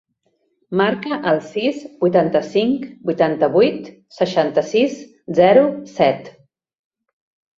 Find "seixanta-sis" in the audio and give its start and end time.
4.21-4.97